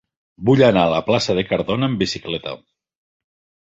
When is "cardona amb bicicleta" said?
1.53-2.59